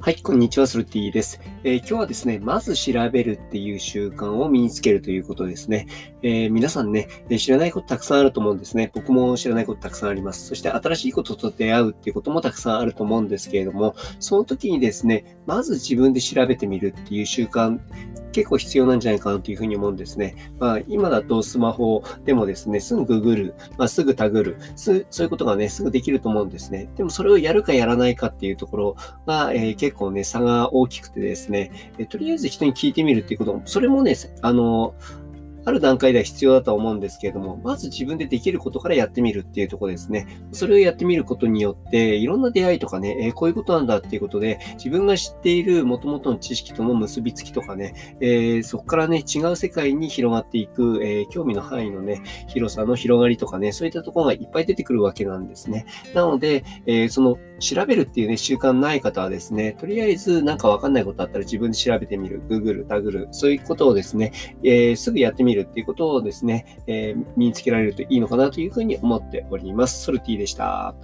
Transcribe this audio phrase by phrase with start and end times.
[0.00, 5.88] はい、こんにちは、スルティです、えー、今日はですね、まず調べるっていう習慣を身につけるということですね。
[6.22, 8.92] えー、皆さんね、知らないことたくさんあると思うんですね。
[8.94, 10.46] 僕も知らないことたくさんあります。
[10.46, 17.80] そして新しいことと出会うっていうこともたくさんあると思うんですけれども、その時にですね、まず自分で調べてみるっていう習慣、
[18.32, 20.34] 結構必要なんじゃないかなというふうに思うんですね。
[20.58, 26.88] まあ、今だとスマホでもですね、すぐググる、まあ、すぐタグるす、そういうことがね、すぐできると思うんですね。
[26.96, 28.96] でもそれをやるかやらないかっていうところ
[29.26, 34.94] が、えー、結構ね、差が大きくてですね、えー、とりあえず人に聞いてみるっていうことも、それもね、あの、
[35.68, 40.26] ある段階では必要だと思うんですけれども、まず自分でできることからやってみるっていうところですね。
[40.50, 55.84] それをやってみることによって、いろんな出会いとかね、えー、こういうことなんだっていうことで、自分が知っている元々の知識との結びつきとかね、えー、そこからね、違う世界に広がっていく、えー、興味の範囲のね、広さの広がりとかね、そういったところがいっぱい出てくるわけなんですね。
[56.14, 70.04] なので、えその調べるっていうね、習慣ない方はですね、とりあえずなんかわかんないことあったら自分で調べてみる、Google、タグル、そういうことをですね、えー、すぐやってみるっていうことをですね、えー、身につけられるといいのかなというふうに思っております。
[70.04, 70.94] ソルティでした。